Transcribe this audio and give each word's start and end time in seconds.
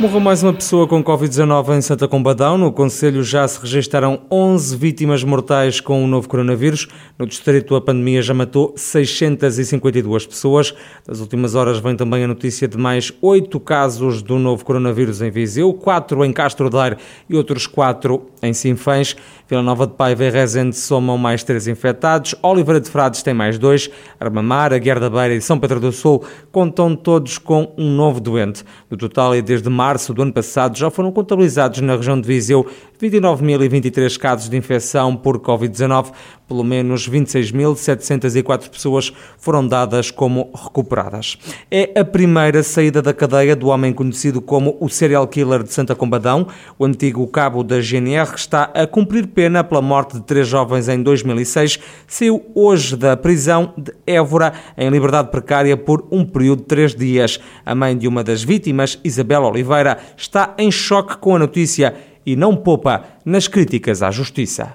Morreu 0.00 0.18
mais 0.18 0.42
uma 0.42 0.54
pessoa 0.54 0.88
com 0.88 1.04
Covid-19 1.04 1.76
em 1.76 1.82
Santa 1.82 2.08
Combadão. 2.08 2.56
No 2.56 2.72
Conselho 2.72 3.22
já 3.22 3.46
se 3.46 3.60
registaram 3.60 4.22
11 4.30 4.74
vítimas 4.74 5.22
mortais 5.22 5.78
com 5.78 6.02
o 6.02 6.06
novo 6.06 6.26
coronavírus. 6.26 6.88
No 7.18 7.26
distrito, 7.26 7.76
a 7.76 7.82
pandemia 7.82 8.22
já 8.22 8.32
matou 8.32 8.72
652 8.74 10.26
pessoas. 10.26 10.74
Das 11.06 11.20
últimas 11.20 11.54
horas 11.54 11.80
vem 11.80 11.94
também 11.96 12.24
a 12.24 12.26
notícia 12.26 12.66
de 12.66 12.78
mais 12.78 13.12
8 13.20 13.60
casos 13.60 14.22
do 14.22 14.38
novo 14.38 14.64
coronavírus 14.64 15.20
em 15.20 15.30
Viseu, 15.30 15.74
4 15.74 16.24
em 16.24 16.32
Castro 16.32 16.70
Daire 16.70 16.96
e 17.28 17.36
outros 17.36 17.66
4 17.66 18.22
em 18.42 18.54
Sinfãs. 18.54 19.14
Vila 19.46 19.62
Nova 19.62 19.86
de 19.86 19.92
Paiva 19.94 20.24
e 20.24 20.30
Rezende 20.30 20.76
somam 20.76 21.18
mais 21.18 21.42
3 21.42 21.68
infectados. 21.68 22.34
Oliveira 22.40 22.80
de 22.80 22.88
Frades 22.88 23.22
tem 23.22 23.34
mais 23.34 23.58
2. 23.58 23.90
Armamar, 24.18 24.72
Aguiar 24.72 24.98
da 24.98 25.10
Beira 25.10 25.34
e 25.34 25.42
São 25.42 25.58
Pedro 25.58 25.78
do 25.78 25.92
Sul 25.92 26.24
contam 26.50 26.96
todos 26.96 27.36
com 27.36 27.70
um 27.76 27.90
novo 27.90 28.18
doente. 28.18 28.64
No 28.88 28.96
total, 28.96 29.36
e 29.36 29.42
desde 29.42 29.68
março, 29.68 29.89
março 29.90 30.14
do 30.14 30.22
ano 30.22 30.32
passado 30.32 30.78
já 30.78 30.88
foram 30.88 31.10
contabilizados 31.10 31.80
na 31.80 31.96
região 31.96 32.20
de 32.20 32.24
Viseu 32.24 32.64
29.023 33.00 34.18
casos 34.18 34.48
de 34.50 34.56
infecção 34.56 35.16
por 35.16 35.38
Covid-19. 35.40 36.12
Pelo 36.46 36.64
menos 36.64 37.08
26.704 37.08 38.68
pessoas 38.68 39.12
foram 39.38 39.66
dadas 39.66 40.10
como 40.10 40.50
recuperadas. 40.52 41.38
É 41.70 41.98
a 41.98 42.04
primeira 42.04 42.62
saída 42.64 43.00
da 43.00 43.14
cadeia 43.14 43.54
do 43.54 43.68
homem 43.68 43.92
conhecido 43.92 44.42
como 44.42 44.76
o 44.80 44.88
serial 44.88 45.28
killer 45.28 45.62
de 45.62 45.72
Santa 45.72 45.94
Combadão. 45.94 46.48
O 46.76 46.84
antigo 46.84 47.24
cabo 47.28 47.62
da 47.62 47.80
GNR 47.80 48.34
está 48.34 48.64
a 48.74 48.84
cumprir 48.84 49.28
pena 49.28 49.62
pela 49.62 49.80
morte 49.80 50.16
de 50.16 50.22
três 50.22 50.48
jovens 50.48 50.88
em 50.88 51.00
2006. 51.00 51.78
Saiu 52.08 52.44
hoje 52.52 52.96
da 52.96 53.16
prisão 53.16 53.72
de 53.78 53.94
Évora 54.04 54.52
em 54.76 54.90
liberdade 54.90 55.30
precária 55.30 55.76
por 55.76 56.04
um 56.10 56.24
período 56.24 56.62
de 56.62 56.66
três 56.66 56.96
dias. 56.96 57.38
A 57.64 57.76
mãe 57.76 57.96
de 57.96 58.08
uma 58.08 58.24
das 58.24 58.42
vítimas, 58.42 58.98
Isabel 59.04 59.44
Oliveira, 59.44 59.98
está 60.16 60.52
em 60.58 60.70
choque 60.70 61.16
com 61.18 61.36
a 61.36 61.38
notícia 61.38 62.09
e 62.24 62.36
não 62.36 62.56
poupa 62.56 63.04
nas 63.24 63.48
críticas 63.48 64.02
à 64.02 64.10
justiça 64.10 64.74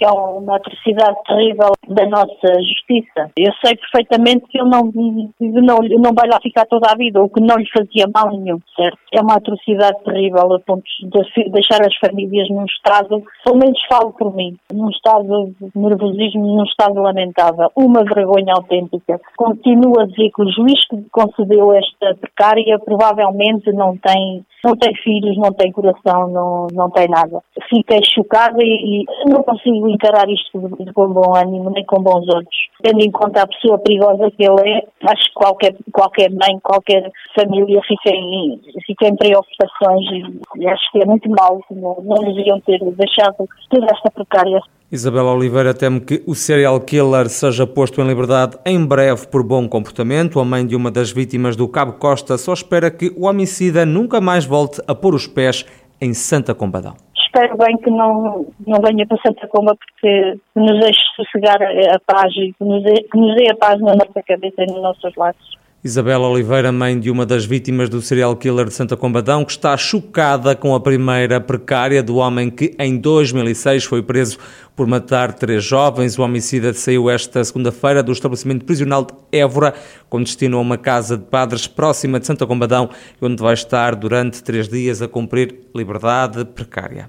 que 0.00 0.06
é 0.06 0.10
uma 0.10 0.56
atrocidade 0.56 1.18
terrível 1.26 1.72
da 1.86 2.06
nossa 2.06 2.48
justiça. 2.56 3.30
Eu 3.36 3.52
sei 3.62 3.76
perfeitamente 3.76 4.46
que 4.48 4.58
ele 4.58 4.70
não, 4.70 4.90
não, 4.90 5.78
não 6.00 6.14
vai 6.14 6.26
lá 6.26 6.40
ficar 6.40 6.64
toda 6.64 6.90
a 6.90 6.96
vida, 6.96 7.20
ou 7.20 7.28
que 7.28 7.38
não 7.38 7.56
lhe 7.56 7.68
fazia 7.70 8.06
mal 8.12 8.30
nenhum, 8.30 8.58
certo? 8.74 8.96
É 9.12 9.20
uma 9.20 9.34
atrocidade 9.34 10.02
terrível 10.02 10.54
a 10.54 10.60
ponto 10.60 10.82
de 10.82 11.50
deixar 11.50 11.82
as 11.82 11.94
famílias 11.98 12.48
num 12.48 12.64
estado, 12.64 13.22
pelo 13.44 13.58
menos 13.58 13.78
falo 13.90 14.12
por 14.12 14.34
mim, 14.34 14.56
num 14.72 14.88
estado 14.88 15.54
de 15.60 15.78
nervosismo, 15.78 16.46
num 16.46 16.64
estado 16.64 16.94
lamentável. 16.94 17.70
Uma 17.76 18.02
vergonha 18.02 18.54
autêntica. 18.54 19.20
Continuo 19.36 20.00
a 20.00 20.06
dizer 20.06 20.30
que 20.34 20.42
o 20.42 20.50
juiz 20.50 20.82
que 20.88 20.96
concedeu 21.12 21.74
esta 21.74 22.14
precária 22.14 22.78
provavelmente 22.78 23.70
não 23.72 23.98
tem 23.98 24.46
não 24.64 24.76
tem 24.76 24.94
filhos, 24.96 25.36
não 25.38 25.52
tem 25.52 25.72
coração, 25.72 26.28
não, 26.28 26.66
não 26.72 26.90
tem 26.90 27.08
nada. 27.08 27.42
Fiquei 27.68 28.00
chocada 28.14 28.58
e, 28.60 29.04
e 29.04 29.30
não 29.30 29.42
consigo 29.42 29.88
encarar 29.92 30.28
isto 30.28 30.58
de, 30.78 30.92
com 30.92 31.08
bom 31.08 31.34
ânimo, 31.34 31.70
nem 31.70 31.84
com 31.84 32.02
bons 32.02 32.26
olhos. 32.34 32.48
Tendo 32.82 33.00
em 33.00 33.10
conta 33.10 33.42
a 33.42 33.46
pessoa 33.46 33.78
perigosa 33.78 34.30
que 34.30 34.44
ele 34.44 34.68
é, 34.68 34.86
acho 35.10 35.24
que 35.24 35.34
qualquer, 35.34 35.74
qualquer 35.92 36.30
mãe, 36.30 36.58
qualquer 36.62 37.10
família 37.34 37.80
fica 37.86 38.10
em, 38.10 38.60
fica 38.86 39.08
em 39.08 39.16
preocupações 39.16 40.06
e, 40.12 40.60
e 40.62 40.68
acho 40.68 40.92
que 40.92 41.02
é 41.02 41.06
muito 41.06 41.28
mal, 41.30 41.60
não, 41.70 41.96
não 42.02 42.34
deviam 42.34 42.60
ter 42.60 42.78
deixado 42.78 43.48
toda 43.68 43.86
esta 43.86 44.10
precária. 44.10 44.60
Isabela 44.92 45.32
Oliveira 45.32 45.72
teme 45.72 46.00
que 46.00 46.20
o 46.26 46.34
serial 46.34 46.80
killer 46.80 47.28
seja 47.28 47.64
posto 47.64 48.00
em 48.00 48.08
liberdade 48.08 48.58
em 48.66 48.84
breve 48.84 49.24
por 49.28 49.44
bom 49.44 49.68
comportamento. 49.68 50.40
A 50.40 50.44
mãe 50.44 50.66
de 50.66 50.74
uma 50.74 50.90
das 50.90 51.12
vítimas 51.12 51.54
do 51.54 51.68
Cabo 51.68 51.92
Costa 51.92 52.36
só 52.36 52.52
espera 52.52 52.90
que 52.90 53.12
o 53.16 53.26
homicida 53.26 53.86
nunca 53.86 54.20
mais 54.20 54.44
volte 54.44 54.82
a 54.88 54.94
pôr 54.94 55.14
os 55.14 55.28
pés 55.28 55.64
em 56.00 56.12
Santa 56.12 56.56
Combadão. 56.56 56.96
Espero 57.32 57.56
bem 57.58 57.76
que 57.76 57.90
não, 57.90 58.44
não 58.66 58.80
venha 58.80 59.06
para 59.06 59.16
Santa 59.24 59.46
Comba 59.46 59.76
porque 59.76 60.36
nos 60.56 60.80
deixe 60.80 60.98
sossegar 61.14 61.62
a 61.62 62.00
paz 62.04 62.32
e 62.34 62.52
que 62.52 62.64
nos, 62.64 62.82
dê, 62.82 63.04
que 63.04 63.16
nos 63.16 63.36
dê 63.36 63.52
a 63.52 63.56
paz 63.56 63.80
na 63.80 63.94
nossa 63.94 64.20
cabeça 64.26 64.64
e 64.64 64.66
nos 64.66 64.82
nossos 64.82 65.14
laços. 65.14 65.59
Isabela 65.82 66.28
Oliveira, 66.28 66.70
mãe 66.70 67.00
de 67.00 67.10
uma 67.10 67.24
das 67.24 67.46
vítimas 67.46 67.88
do 67.88 68.02
serial 68.02 68.36
killer 68.36 68.66
de 68.66 68.74
Santa 68.74 68.98
Combadão, 68.98 69.46
que 69.46 69.52
está 69.52 69.74
chocada 69.78 70.54
com 70.54 70.74
a 70.74 70.80
primeira 70.80 71.40
precária 71.40 72.02
do 72.02 72.16
homem 72.16 72.50
que 72.50 72.76
em 72.78 72.98
2006 72.98 73.84
foi 73.84 74.02
preso 74.02 74.36
por 74.76 74.86
matar 74.86 75.32
três 75.32 75.64
jovens. 75.64 76.18
O 76.18 76.22
homicida 76.22 76.74
saiu 76.74 77.08
esta 77.08 77.42
segunda-feira 77.42 78.02
do 78.02 78.12
estabelecimento 78.12 78.66
prisional 78.66 79.06
de 79.06 79.14
Évora, 79.32 79.72
com 80.10 80.22
destino 80.22 80.58
a 80.58 80.60
uma 80.60 80.76
casa 80.76 81.16
de 81.16 81.24
padres 81.24 81.66
próxima 81.66 82.20
de 82.20 82.26
Santa 82.26 82.46
Combadão, 82.46 82.90
onde 83.18 83.42
vai 83.42 83.54
estar 83.54 83.96
durante 83.96 84.42
três 84.42 84.68
dias 84.68 85.00
a 85.00 85.08
cumprir 85.08 85.60
liberdade 85.74 86.44
precária. 86.44 87.06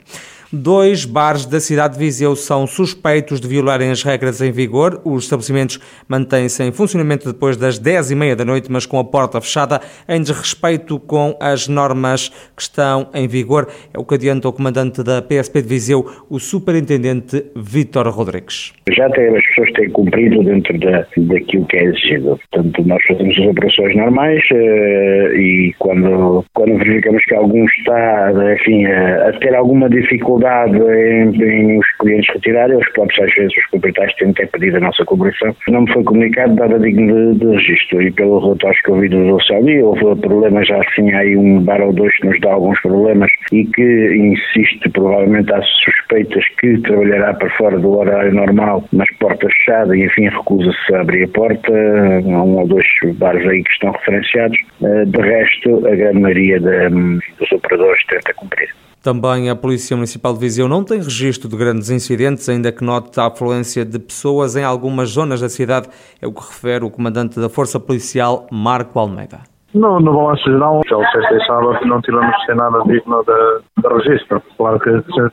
Dois 0.54 1.06
bares 1.06 1.46
da 1.46 1.62
cidade 1.62 1.94
de 1.94 2.00
Viseu 2.00 2.36
são 2.36 2.68
suspeitos 2.68 3.40
de 3.40 3.48
violarem 3.48 3.90
as 3.90 4.04
regras 4.04 4.42
em 4.42 4.52
vigor. 4.52 5.00
Os 5.06 5.24
estabelecimentos 5.24 5.80
mantêm-se 6.10 6.62
em 6.62 6.74
funcionamento 6.74 7.32
depois 7.32 7.56
das 7.56 7.80
10 7.80 8.12
e 8.12 8.16
meia 8.16 8.36
da 8.36 8.44
noite, 8.44 8.70
mas 8.70 8.86
com 8.86 9.00
a 9.00 9.04
porta 9.06 9.40
fechada, 9.40 9.80
em 10.10 10.20
desrespeito 10.20 11.00
com 11.00 11.38
as 11.40 11.70
normas 11.70 12.28
que 12.54 12.64
estão 12.64 13.08
em 13.14 13.30
vigor. 13.30 13.66
É 13.94 13.98
o 13.98 14.04
que 14.04 14.16
adianta 14.16 14.50
o 14.50 14.52
comandante 14.52 15.02
da 15.02 15.22
PSP 15.22 15.62
de 15.62 15.70
Viseu, 15.70 16.06
o 16.30 16.38
superintendente 16.38 17.46
Vítor 17.56 18.10
Rodrigues. 18.10 18.74
Já 18.92 19.10
tem, 19.12 19.28
as 19.28 19.46
pessoas 19.48 19.72
têm 19.72 19.90
cumprido 19.92 20.44
dentro 20.44 20.78
da, 20.80 21.06
daquilo 21.16 21.66
que 21.68 21.78
é 21.78 21.84
exigido. 21.86 22.38
Portanto, 22.52 22.84
nós 22.86 23.02
fazemos 23.08 23.40
as 23.40 23.46
operações 23.46 23.96
normais 23.96 24.44
uh, 24.52 25.34
e 25.34 25.74
quando, 25.80 26.44
quando 26.54 26.78
verificamos 26.78 27.24
que 27.24 27.36
algum 27.36 27.64
está, 27.64 28.34
enfim, 28.60 28.86
a, 28.88 29.30
a 29.30 29.40
ter 29.40 29.56
alguma 29.56 29.90
dificuldade 29.90 30.41
dificuldade 30.42 30.78
em, 30.78 31.44
em, 31.44 31.80
os 31.80 31.86
clientes 32.00 32.34
retirarem, 32.34 32.78
os 32.78 32.90
próprios 32.92 33.20
às 33.20 33.36
vezes 33.36 33.58
os 33.58 33.70
proprietários 33.70 34.16
têm 34.16 34.30
até 34.32 34.46
pedido 34.48 34.78
a 34.78 34.80
nossa 34.80 35.06
colaboração. 35.06 35.56
Não 35.68 35.82
me 35.82 35.94
foi 35.94 36.04
comunicado 36.04 36.56
nada 36.56 36.80
digno 36.80 37.34
de, 37.34 37.40
de 37.40 37.56
registro 37.56 38.02
e 38.02 38.12
pelo 38.12 38.40
relatório 38.40 38.78
que 38.84 38.92
ouvi 38.92 39.10
do 39.10 39.42
Celi, 39.44 39.82
houve 39.82 40.20
problemas 40.22 40.68
já 40.68 40.82
assim, 40.82 41.12
aí 41.14 41.38
um 41.38 41.62
bar 41.62 41.82
ou 41.82 41.94
dois 41.94 42.16
que 42.18 42.28
nos 42.28 42.40
dá 42.42 42.54
alguns 42.54 42.80
problemas 42.82 43.30
e 43.52 43.66
que 43.66 44.16
insiste, 44.16 44.90
provavelmente 44.90 45.54
há 45.54 45.62
suspeitas 45.62 46.44
que 46.60 46.78
trabalhará 46.82 47.34
para 47.34 47.50
fora 47.52 47.80
do 47.80 47.98
horário 47.98 48.34
normal, 48.34 48.84
mas 48.94 49.08
porta 49.18 49.48
fechada 49.48 49.96
e 49.96 50.06
enfim 50.06 50.30
recusa-se 50.30 50.96
a 50.96 51.02
abrir 51.02 51.26
a 51.26 51.28
porta, 51.28 51.72
há 51.72 52.44
um 52.44 52.60
ou 52.60 52.68
dois 52.68 52.86
bares 53.16 53.48
aí 53.48 53.64
que 53.64 53.72
estão 53.72 53.92
referenciados, 53.92 54.58
eh, 54.84 55.06
de 55.06 55.22
resto 55.22 55.88
a 55.88 55.96
grande 55.96 56.20
maioria 56.20 56.60
dos 56.60 57.52
operadores 57.52 58.04
tenta 58.08 58.34
cumprir. 58.34 58.70
Também 59.02 59.50
a 59.50 59.56
Polícia 59.56 59.96
Municipal 59.98 60.32
de 60.32 60.40
Viseu 60.40 60.68
não 60.68 60.84
tem 60.84 61.00
registro 61.00 61.50
de 61.50 61.58
grandes 61.58 61.90
incidentes, 61.90 62.48
ainda 62.48 62.72
que 62.72 62.84
note 62.84 63.20
a 63.20 63.26
afluência 63.26 63.84
de 63.84 63.98
pessoas 63.98 64.56
em 64.56 64.64
algumas 64.64 65.10
zonas 65.10 65.42
da 65.42 65.50
cidade, 65.50 65.90
é 66.22 66.28
o 66.28 66.32
que 66.32 66.42
refere 66.42 66.86
o 66.86 66.92
comandante 66.92 67.40
da 67.40 67.50
Força 67.50 67.80
Policial, 67.80 68.46
Marco 68.52 69.00
Almeida. 69.00 69.51
No, 69.74 70.02
balanço 70.02 70.44
geral, 70.44 70.82
ao 70.92 71.06
sexta 71.12 71.36
e 71.36 71.46
sábado 71.46 71.80
não 71.86 72.02
tivemos 72.02 72.36
sem 72.46 72.56
nada 72.56 72.84
digno 72.86 73.24
de, 73.24 73.82
de 73.82 73.94
registro. 73.94 74.42
Claro 74.58 74.80
que 74.80 74.92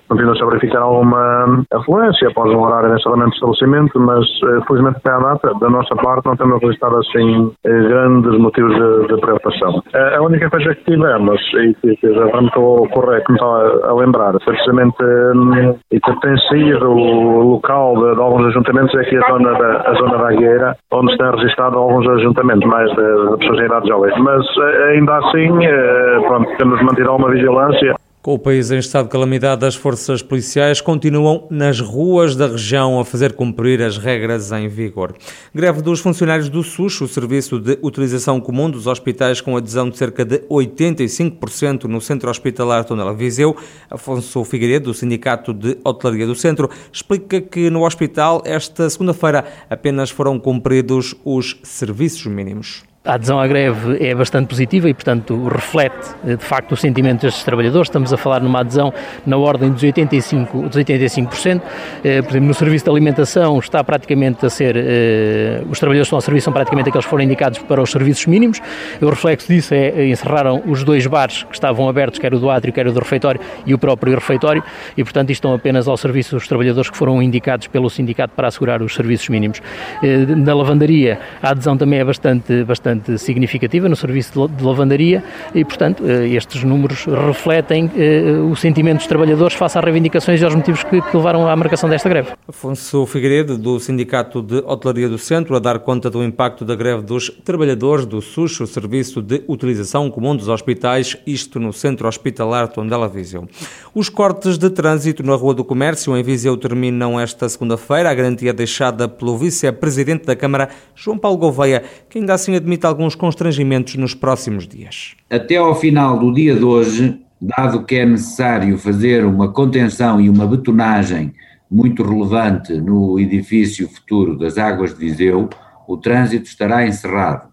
continua-se 0.08 0.42
a 0.42 0.46
verificar 0.46 0.82
alguma 0.82 1.64
afluência 1.72 2.28
após 2.28 2.52
um 2.52 2.62
horário 2.62 2.90
de 2.90 2.96
estabelecimento, 2.96 3.98
mas 3.98 4.24
eh, 4.44 4.60
felizmente 4.66 4.98
até 4.98 5.10
à 5.10 5.18
data, 5.18 5.54
da 5.60 5.68
nossa 5.68 5.94
parte, 5.96 6.26
não 6.26 6.36
temos 6.36 6.60
registrado 6.62 6.98
assim 6.98 7.52
eh, 7.64 7.82
grandes 7.88 8.38
motivos 8.38 8.74
de, 8.74 9.14
de 9.14 9.20
preocupação. 9.20 9.82
A 9.94 10.22
única 10.22 10.48
coisa 10.50 10.74
que 10.74 10.84
tivemos, 10.84 11.40
e 11.54 11.74
que, 11.96 12.14
já 12.14 12.40
me 12.40 12.46
estou 12.46 12.84
a 12.84 12.88
correr, 12.88 13.24
que 13.24 13.32
me 13.32 13.38
estava 13.38 13.88
a 13.88 13.94
lembrar, 13.94 14.32
foi 14.44 14.54
precisamente 14.54 15.02
hum, 15.02 15.76
e 15.90 16.00
que 16.00 16.20
tem 16.20 16.38
sido 16.48 16.90
o 16.90 17.42
local 17.54 17.96
de, 17.96 18.14
de, 18.14 18.20
alguns 18.20 18.46
ajuntamentos, 18.46 18.94
é 18.94 19.00
aqui 19.00 19.16
a 19.16 19.28
zona 19.28 19.52
da, 19.52 19.90
a 19.90 19.94
zona 19.94 20.18
da 20.18 20.28
Agueira, 20.28 20.76
onde 20.92 21.12
se 21.12 21.18
tem 21.18 21.30
registrado 21.30 21.78
alguns 21.78 22.08
ajuntamentos 22.08 22.68
mais 22.68 22.88
de, 22.90 23.30
de 23.30 23.36
pessoas 23.38 23.60
em 23.60 23.64
idade 23.64 23.88
jovem 23.88 24.27
mas 24.28 24.44
eh, 24.58 24.92
ainda 24.92 25.16
assim 25.16 25.64
eh, 25.64 26.20
pronto, 26.26 26.54
temos 26.58 26.82
manter 26.82 27.06
alguma 27.06 27.30
vigilância. 27.30 27.94
Com 28.20 28.34
o 28.34 28.38
país 28.38 28.70
em 28.70 28.76
estado 28.76 29.04
de 29.04 29.10
calamidade, 29.10 29.64
as 29.64 29.74
forças 29.74 30.20
policiais 30.20 30.82
continuam 30.82 31.46
nas 31.50 31.80
ruas 31.80 32.36
da 32.36 32.46
região 32.46 33.00
a 33.00 33.04
fazer 33.06 33.32
cumprir 33.32 33.80
as 33.80 33.96
regras 33.96 34.52
em 34.52 34.68
vigor. 34.68 35.14
Greve 35.54 35.80
dos 35.80 36.00
funcionários 36.00 36.50
do 36.50 36.62
SUS, 36.62 37.00
o 37.00 37.08
Serviço 37.08 37.58
de 37.58 37.78
Utilização 37.80 38.38
Comum 38.38 38.68
dos 38.68 38.86
Hospitais, 38.86 39.40
com 39.40 39.56
adesão 39.56 39.88
de 39.88 39.96
cerca 39.96 40.26
de 40.26 40.40
85% 40.40 41.84
no 41.84 42.02
Centro 42.02 42.28
Hospitalar 42.28 42.84
Tonela 42.84 43.14
Viseu. 43.14 43.56
Afonso 43.90 44.44
Figueiredo, 44.44 44.90
do 44.90 44.94
Sindicato 44.94 45.54
de 45.54 45.78
Hotelaria 45.82 46.26
do 46.26 46.34
Centro, 46.34 46.68
explica 46.92 47.40
que 47.40 47.70
no 47.70 47.86
hospital, 47.86 48.42
esta 48.44 48.90
segunda-feira, 48.90 49.44
apenas 49.70 50.10
foram 50.10 50.38
cumpridos 50.38 51.14
os 51.24 51.58
serviços 51.62 52.26
mínimos 52.26 52.87
A 53.08 53.14
adesão 53.14 53.40
à 53.40 53.46
greve 53.46 54.06
é 54.06 54.14
bastante 54.14 54.48
positiva 54.48 54.86
e, 54.86 54.92
portanto, 54.92 55.48
reflete 55.48 56.10
de 56.22 56.44
facto 56.44 56.72
o 56.72 56.76
sentimento 56.76 57.22
destes 57.22 57.42
trabalhadores. 57.42 57.88
Estamos 57.88 58.12
a 58.12 58.18
falar 58.18 58.42
numa 58.42 58.60
adesão 58.60 58.92
na 59.26 59.38
ordem 59.38 59.70
dos 59.70 59.82
85%. 59.82 60.68
Dos 60.68 60.76
85%. 60.76 61.62
Eh, 62.04 62.20
por 62.20 62.28
exemplo, 62.28 62.48
no 62.48 62.52
serviço 62.52 62.84
de 62.84 62.90
alimentação 62.90 63.58
está 63.60 63.82
praticamente 63.82 64.44
a 64.44 64.50
ser. 64.50 64.76
Eh, 64.76 65.62
os 65.70 65.78
trabalhadores 65.78 66.08
que 66.08 66.08
estão 66.08 66.18
a 66.18 66.20
serviço 66.20 66.44
são 66.44 66.52
praticamente 66.52 66.90
aqueles 66.90 67.06
que 67.06 67.10
foram 67.10 67.24
indicados 67.24 67.60
para 67.60 67.80
os 67.80 67.90
serviços 67.90 68.26
mínimos. 68.26 68.60
O 69.00 69.08
reflexo 69.08 69.48
disso 69.48 69.72
é 69.72 70.06
encerraram 70.06 70.62
os 70.66 70.84
dois 70.84 71.06
bares 71.06 71.44
que 71.44 71.54
estavam 71.54 71.88
abertos, 71.88 72.18
quer 72.18 72.34
o 72.34 72.38
do 72.38 72.50
átrio, 72.50 72.74
quer 72.74 72.86
o 72.86 72.92
do 72.92 73.00
refeitório, 73.00 73.40
e 73.64 73.72
o 73.72 73.78
próprio 73.78 74.14
refeitório, 74.16 74.62
e, 74.94 75.02
portanto, 75.02 75.30
estão 75.30 75.54
apenas 75.54 75.88
ao 75.88 75.96
serviço 75.96 76.36
dos 76.36 76.46
trabalhadores 76.46 76.90
que 76.90 76.96
foram 76.98 77.22
indicados 77.22 77.68
pelo 77.68 77.88
sindicato 77.88 78.34
para 78.36 78.48
assegurar 78.48 78.82
os 78.82 78.94
serviços 78.94 79.30
mínimos. 79.30 79.62
Eh, 80.02 80.26
na 80.26 80.54
lavandaria, 80.54 81.18
a 81.42 81.52
adesão 81.52 81.74
também 81.74 82.00
é 82.00 82.04
bastante, 82.04 82.64
bastante 82.64 82.97
significativa 83.18 83.88
no 83.88 83.96
serviço 83.96 84.48
de 84.48 84.64
lavandaria 84.64 85.22
e, 85.54 85.64
portanto, 85.64 86.04
eh, 86.06 86.28
estes 86.28 86.62
números 86.64 87.04
refletem 87.04 87.90
eh, 87.96 88.38
o 88.50 88.54
sentimento 88.56 88.98
dos 88.98 89.06
trabalhadores 89.06 89.54
face 89.54 89.78
às 89.78 89.84
reivindicações 89.84 90.40
e 90.40 90.44
aos 90.44 90.54
motivos 90.54 90.82
que, 90.84 91.00
que 91.00 91.16
levaram 91.16 91.48
à 91.48 91.56
marcação 91.56 91.88
desta 91.88 92.08
greve. 92.08 92.30
Afonso 92.46 93.06
Figueiredo, 93.06 93.56
do 93.56 93.78
Sindicato 93.80 94.42
de 94.42 94.56
Hotelaria 94.58 95.08
do 95.08 95.18
Centro, 95.18 95.56
a 95.56 95.58
dar 95.58 95.78
conta 95.80 96.10
do 96.10 96.22
impacto 96.22 96.64
da 96.64 96.74
greve 96.74 97.02
dos 97.02 97.30
trabalhadores 97.44 98.06
do 98.06 98.20
SUS, 98.20 98.60
o 98.60 98.66
Serviço 98.66 99.22
de 99.22 99.42
Utilização 99.46 100.10
Comum 100.10 100.36
dos 100.36 100.48
Hospitais, 100.48 101.16
isto 101.26 101.58
no 101.58 101.72
Centro 101.72 102.08
Hospitalar 102.08 102.68
Tondela 102.68 103.08
Viseu. 103.08 103.48
Os 103.94 104.08
cortes 104.08 104.58
de 104.58 104.70
trânsito 104.70 105.22
na 105.22 105.34
Rua 105.34 105.54
do 105.54 105.64
Comércio 105.64 106.16
em 106.16 106.22
Viseu 106.22 106.56
terminam 106.56 107.18
esta 107.18 107.48
segunda-feira. 107.48 108.10
A 108.10 108.14
garantia 108.14 108.52
deixada 108.52 109.08
pelo 109.08 109.36
vice-presidente 109.36 110.24
da 110.24 110.36
Câmara, 110.36 110.68
João 110.94 111.18
Paulo 111.18 111.38
Gouveia, 111.38 111.82
que 112.08 112.18
ainda 112.18 112.34
assim 112.34 112.54
admite 112.54 112.86
alguns 112.88 113.14
constrangimentos 113.14 113.94
nos 113.96 114.14
próximos 114.14 114.66
dias. 114.66 115.14
Até 115.30 115.56
ao 115.56 115.74
final 115.74 116.18
do 116.18 116.32
dia 116.32 116.54
de 116.54 116.64
hoje, 116.64 117.20
dado 117.40 117.84
que 117.84 117.96
é 117.96 118.06
necessário 118.06 118.76
fazer 118.78 119.24
uma 119.24 119.52
contenção 119.52 120.20
e 120.20 120.28
uma 120.28 120.46
betonagem 120.46 121.32
muito 121.70 122.02
relevante 122.02 122.72
no 122.74 123.20
edifício 123.20 123.88
futuro 123.88 124.36
das 124.36 124.58
Águas 124.58 124.94
de 124.94 125.00
Viseu, 125.00 125.48
o 125.86 125.96
trânsito 125.96 126.46
estará 126.46 126.86
encerrado. 126.86 127.48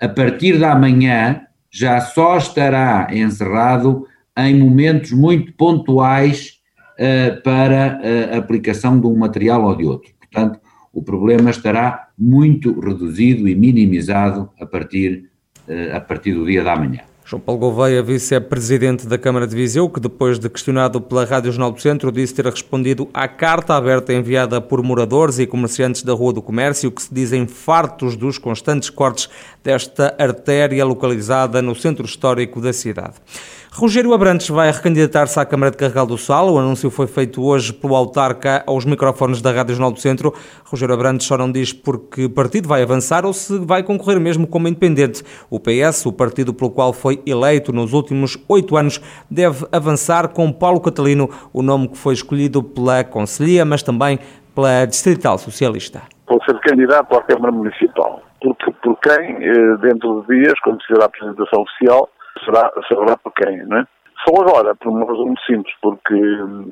A 0.00 0.08
partir 0.08 0.58
da 0.58 0.74
manhã, 0.74 1.40
já 1.70 2.00
só 2.00 2.36
estará 2.36 3.08
encerrado 3.10 4.06
em 4.38 4.58
momentos 4.58 5.12
muito 5.12 5.52
pontuais 5.54 6.58
uh, 6.98 7.42
para 7.42 7.98
a 8.32 8.38
aplicação 8.38 9.00
de 9.00 9.06
um 9.06 9.16
material 9.16 9.64
ou 9.64 9.74
de 9.74 9.84
outro. 9.84 10.10
Portanto, 10.20 10.60
o 10.96 11.02
problema 11.02 11.50
estará 11.50 12.08
muito 12.18 12.80
reduzido 12.80 13.46
e 13.46 13.54
minimizado 13.54 14.48
a 14.58 14.64
partir, 14.64 15.28
uh, 15.68 15.94
a 15.94 16.00
partir 16.00 16.32
do 16.32 16.46
dia 16.46 16.64
da 16.64 16.74
manhã. 16.74 17.00
João 17.22 17.40
Paulo 17.40 17.60
Gouveia, 17.60 18.02
vice-presidente 18.02 19.06
da 19.06 19.18
Câmara 19.18 19.46
de 19.46 19.54
Viseu, 19.54 19.90
que 19.90 20.00
depois 20.00 20.38
de 20.38 20.48
questionado 20.48 20.98
pela 21.00 21.24
Rádio 21.24 21.52
Jornal 21.52 21.72
do 21.72 21.82
Centro, 21.82 22.10
disse 22.10 22.32
ter 22.32 22.46
respondido 22.46 23.10
à 23.12 23.28
carta 23.28 23.74
aberta 23.74 24.14
enviada 24.14 24.58
por 24.58 24.82
moradores 24.82 25.38
e 25.38 25.46
comerciantes 25.46 26.02
da 26.02 26.14
Rua 26.14 26.32
do 26.32 26.40
Comércio, 26.40 26.90
que 26.90 27.02
se 27.02 27.12
dizem 27.12 27.46
fartos 27.46 28.16
dos 28.16 28.38
constantes 28.38 28.88
cortes 28.88 29.28
desta 29.62 30.14
artéria 30.18 30.84
localizada 30.84 31.60
no 31.60 31.74
centro 31.74 32.06
histórico 32.06 32.58
da 32.60 32.72
cidade. 32.72 33.16
Rogério 33.78 34.14
Abrantes 34.14 34.48
vai 34.48 34.70
recandidatar-se 34.70 35.38
à 35.38 35.44
Câmara 35.44 35.70
de 35.70 35.76
Carregal 35.76 36.06
do 36.06 36.16
Sal. 36.16 36.48
O 36.48 36.58
anúncio 36.58 36.90
foi 36.90 37.06
feito 37.06 37.44
hoje 37.44 37.74
pelo 37.74 37.94
autarca 37.94 38.64
aos 38.66 38.86
microfones 38.86 39.42
da 39.42 39.52
Rádio 39.52 39.74
Jornal 39.74 39.92
do 39.92 40.00
Centro. 40.00 40.32
Rogério 40.64 40.94
Abrantes 40.94 41.26
só 41.26 41.36
não 41.36 41.52
diz 41.52 41.74
porque 41.74 42.26
partido 42.26 42.66
vai 42.66 42.82
avançar 42.82 43.26
ou 43.26 43.34
se 43.34 43.58
vai 43.58 43.82
concorrer 43.82 44.18
mesmo 44.18 44.46
como 44.46 44.66
independente. 44.66 45.22
O 45.50 45.60
PS, 45.60 46.06
o 46.06 46.12
partido 46.12 46.54
pelo 46.54 46.70
qual 46.70 46.94
foi 46.94 47.20
eleito 47.26 47.70
nos 47.70 47.92
últimos 47.92 48.42
oito 48.48 48.78
anos, 48.78 48.98
deve 49.30 49.66
avançar 49.70 50.28
com 50.28 50.50
Paulo 50.50 50.80
Catalino, 50.80 51.28
o 51.52 51.60
nome 51.60 51.88
que 51.88 51.98
foi 51.98 52.14
escolhido 52.14 52.62
pela 52.62 53.04
Conselhia, 53.04 53.66
mas 53.66 53.82
também 53.82 54.18
pela 54.54 54.86
Distrital 54.86 55.36
Socialista. 55.36 56.00
Vou 56.26 56.42
ser 56.44 56.58
candidato 56.60 57.14
à 57.14 57.22
Câmara 57.24 57.52
Municipal, 57.52 58.22
porque 58.40 58.72
por 58.82 58.98
quem, 59.00 59.36
eh, 59.36 59.76
dentro 59.82 60.24
de 60.26 60.34
dias, 60.34 60.54
quando 60.64 60.82
se 60.82 60.94
a 60.98 61.04
apresentação 61.04 61.60
oficial, 61.60 62.08
será, 62.44 62.70
será 62.88 63.16
por 63.16 63.32
quem, 63.32 63.64
não 63.66 63.78
é? 63.78 63.86
Só 64.26 64.42
agora, 64.42 64.74
por 64.74 64.88
uma 64.88 65.06
razão 65.06 65.26
muito 65.26 65.42
simples, 65.42 65.72
porque, 65.80 66.18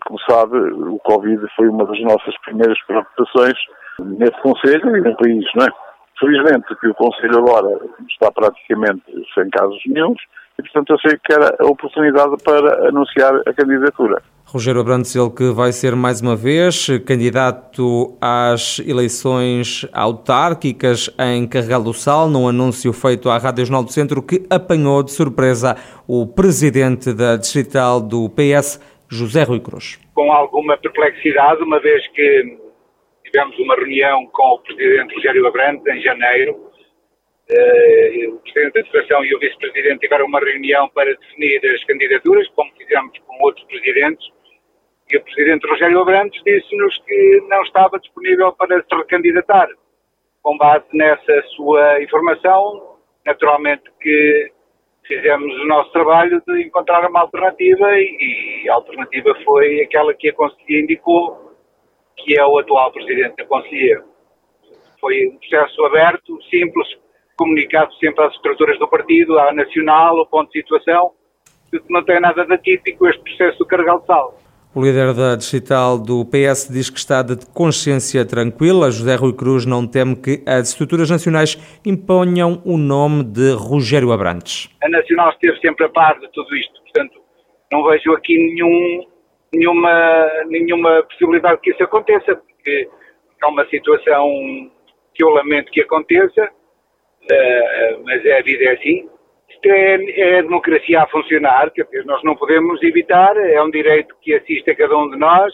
como 0.07 0.19
sabe, 0.29 0.57
o 0.57 0.99
Covid 1.05 1.41
foi 1.55 1.69
uma 1.69 1.85
das 1.85 2.01
nossas 2.01 2.37
primeiras 2.45 2.79
preocupações 2.87 3.55
nesse 4.01 4.41
Conselho 4.41 4.97
e 4.97 5.01
no 5.01 5.17
país, 5.17 5.45
não 5.55 5.67
é? 5.67 5.71
Felizmente 6.19 6.75
que 6.77 6.89
o 6.89 6.95
Conselho 6.95 7.39
agora 7.39 7.69
está 8.09 8.33
praticamente 8.33 9.05
sem 9.35 9.49
casos 9.51 9.81
nenhums 9.87 10.21
e, 10.59 10.63
portanto, 10.63 10.91
eu 10.91 10.99
sei 10.99 11.19
que 11.19 11.33
era 11.33 11.55
a 11.61 11.67
oportunidade 11.67 12.35
para 12.45 12.89
anunciar 12.89 13.35
a 13.47 13.53
candidatura. 13.53 14.23
Rogério 14.55 14.83
Abrantes, 14.83 15.17
ele 15.17 15.31
que 15.31 15.51
vai 15.51 15.73
ser 15.73 15.97
mais 15.97 16.21
uma 16.21 16.37
vez 16.37 16.87
candidato 17.05 18.17
às 18.21 18.79
eleições 18.79 19.85
autárquicas 19.93 21.11
em 21.19 21.45
Carregal 21.49 21.83
do 21.83 21.93
Sal, 21.93 22.31
num 22.31 22.47
anúncio 22.47 22.93
feito 22.93 23.29
à 23.29 23.37
Rádio 23.37 23.67
Jornal 23.67 23.83
do 23.83 23.91
Centro 23.91 24.23
que 24.23 24.47
apanhou 24.49 25.03
de 25.03 25.11
surpresa 25.11 25.75
o 26.07 26.25
presidente 26.25 27.13
da 27.13 27.37
distrital 27.37 28.01
do 28.01 28.31
PS, 28.31 28.79
José 29.11 29.43
Rui 29.43 29.59
Cruz. 29.59 29.99
Com 30.15 30.31
alguma 30.31 30.77
perplexidade, 30.77 31.61
uma 31.61 31.81
vez 31.81 32.07
que 32.13 32.57
tivemos 33.25 33.59
uma 33.59 33.75
reunião 33.75 34.25
com 34.27 34.55
o 34.55 34.59
presidente 34.61 35.17
Rogério 35.17 35.49
Abrantes 35.49 35.85
em 35.85 36.01
janeiro, 36.01 36.73
Uh, 37.45 38.37
o 38.37 38.39
Presidente 38.39 38.73
da 38.73 38.85
Federação 38.87 39.23
e 39.23 39.35
o 39.35 39.39
Vice-Presidente 39.39 39.99
tiveram 39.99 40.25
uma 40.25 40.41
reunião 40.41 40.89
para 40.89 41.15
definir 41.15 41.61
as 41.75 41.85
candidaturas, 41.85 42.49
como 42.57 42.73
fizemos 42.75 43.19
com 43.19 43.45
outros 43.45 43.67
Presidentes, 43.67 44.33
e 45.15 45.17
o 45.17 45.23
Presidente 45.23 45.69
Rogério 45.69 46.01
Abrantes 46.01 46.43
disse-nos 46.45 46.99
que 47.07 47.41
não 47.49 47.63
estava 47.63 48.01
disponível 48.01 48.53
para 48.53 48.83
se 48.83 48.97
recandidatar. 48.97 49.69
Com 50.43 50.59
base 50.59 50.85
nessa 50.93 51.43
sua 51.55 52.03
informação, 52.03 52.97
naturalmente 53.25 53.85
que 54.01 54.53
fizemos 55.07 55.55
o 55.55 55.67
nosso 55.67 55.93
trabalho 55.93 56.43
de 56.47 56.63
encontrar 56.65 57.09
uma 57.09 57.21
alternativa 57.21 57.97
e, 57.97 58.67
a 58.69 58.75
alternativa 58.75 59.35
foi 59.45 59.83
aquela 59.83 60.13
que 60.15 60.31
a 60.31 60.35
Conselhia 60.35 60.81
indicou, 60.81 61.55
que 62.17 62.37
é 62.37 62.45
o 62.45 62.59
atual 62.59 62.91
Presidente 62.93 63.37
da 63.37 63.47
Conselhia. 63.47 64.03
Foi 65.01 65.29
um 65.29 65.39
processo 65.39 65.85
aberto, 65.85 66.43
simples, 66.51 66.89
comunicado 67.37 67.95
sempre 67.97 68.25
às 68.25 68.35
estruturas 68.35 68.79
do 68.81 68.89
partido, 68.89 69.39
à 69.39 69.53
nacional, 69.53 70.19
ao 70.19 70.27
ponto 70.27 70.51
de 70.51 70.61
situação, 70.61 71.13
que 71.71 71.81
não 71.89 72.03
tem 72.05 72.21
nada 72.21 72.45
de 72.45 72.53
atípico 72.53 73.07
este 73.07 73.23
processo 73.23 73.59
do 73.59 73.67
carregal 73.67 74.01
de 74.01 74.07
sal. 74.07 74.44
O 74.75 74.83
líder 74.83 75.15
da 75.15 75.37
digital 75.37 75.97
do 75.97 76.25
PS 76.25 76.69
diz 76.69 76.91
que 76.91 76.99
está 76.99 77.23
de 77.23 77.47
consciência 77.55 78.27
tranquila. 78.27 78.91
José 78.91 79.15
Rui 79.15 79.33
Cruz 79.33 79.65
não 79.65 79.87
teme 79.87 80.17
que 80.17 80.43
as 80.45 80.71
estruturas 80.71 81.09
nacionais 81.09 81.57
imponham 81.87 82.61
o 82.65 82.77
nome 82.77 83.23
de 83.23 83.53
Rogério 83.53 84.11
Abrantes. 84.11 84.69
A 84.83 84.89
Nacional 84.89 85.31
esteve 85.31 85.61
sempre 85.61 85.87
a 85.87 85.89
par 85.89 86.19
de 86.19 86.29
tudo 86.33 86.57
isto, 86.57 86.83
portanto, 86.83 87.21
não 87.71 87.85
vejo 87.85 88.13
aqui 88.15 88.37
nenhum, 88.37 89.07
nenhuma, 89.53 90.29
nenhuma 90.49 91.05
possibilidade 91.05 91.61
que 91.61 91.71
isso 91.71 91.85
aconteça, 91.85 92.35
porque 92.35 92.89
é 93.41 93.47
uma 93.47 93.65
situação 93.67 94.29
que 95.15 95.23
eu 95.23 95.29
lamento 95.29 95.71
que 95.71 95.83
aconteça, 95.83 96.47
uh, 96.47 98.03
mas 98.05 98.27
a 98.27 98.43
vida 98.43 98.65
é 98.65 98.73
assim. 98.73 99.09
É, 99.67 99.95
é, 100.21 100.39
a 100.39 100.43
democracia 100.43 101.03
a 101.03 101.07
funcionar, 101.07 101.71
que 101.71 101.83
nós 102.05 102.23
não 102.23 102.37
podemos 102.37 102.83
evitar, 102.83 103.37
é 103.37 103.63
um 103.63 103.71
direito 103.71 104.15
que 104.21 104.35
assiste 104.35 104.71
a 104.71 104.77
cada 104.77 104.97
um 104.97 105.11
de 105.11 105.17
nós. 105.17 105.53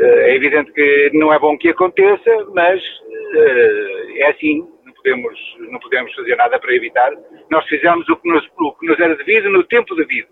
Uh, 0.00 0.04
é 0.04 0.34
evidente 0.34 0.72
que 0.72 1.10
não 1.12 1.32
é 1.32 1.38
bom 1.38 1.58
que 1.58 1.68
aconteça, 1.68 2.46
mas 2.54 2.80
uh, 2.80 4.16
é 4.16 4.30
assim, 4.30 4.66
não 4.84 4.94
podemos, 4.94 5.56
não 5.70 5.78
podemos 5.78 6.14
fazer 6.14 6.36
nada 6.36 6.58
para 6.58 6.74
evitar. 6.74 7.12
Nós 7.50 7.66
fizemos 7.66 8.08
o 8.08 8.16
que 8.16 8.28
nos, 8.28 8.44
o 8.58 8.72
que 8.72 8.86
nos 8.86 8.98
era 8.98 9.14
devido 9.14 9.50
no 9.50 9.62
tempo 9.64 9.94
devido. 9.94 10.28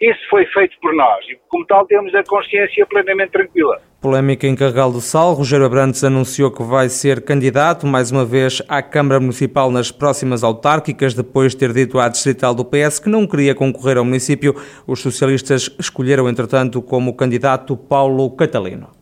Isso 0.00 0.20
foi 0.30 0.46
feito 0.46 0.74
por 0.80 0.94
nós 0.94 1.22
e, 1.28 1.38
como 1.48 1.66
tal, 1.66 1.86
temos 1.86 2.14
a 2.14 2.24
consciência 2.24 2.86
plenamente 2.86 3.32
tranquila. 3.32 3.82
Polémica 4.00 4.46
em 4.46 4.56
Carregal 4.56 4.90
do 4.90 4.98
Sal. 4.98 5.34
Rogério 5.34 5.66
Abrantes 5.66 6.02
anunciou 6.02 6.50
que 6.50 6.62
vai 6.62 6.88
ser 6.88 7.22
candidato 7.22 7.86
mais 7.86 8.10
uma 8.10 8.24
vez 8.24 8.62
à 8.66 8.80
Câmara 8.80 9.20
Municipal 9.20 9.70
nas 9.70 9.92
próximas 9.92 10.42
autárquicas, 10.42 11.12
depois 11.12 11.52
de 11.52 11.58
ter 11.58 11.74
dito 11.74 11.98
à 11.98 12.08
distrital 12.08 12.54
do 12.54 12.64
PS 12.64 12.98
que 12.98 13.10
não 13.10 13.26
queria 13.26 13.54
concorrer 13.54 13.98
ao 13.98 14.04
município. 14.04 14.54
Os 14.86 15.00
socialistas 15.00 15.70
escolheram, 15.78 16.30
entretanto, 16.30 16.80
como 16.80 17.14
candidato 17.14 17.76
Paulo 17.76 18.30
Catalino. 18.30 18.98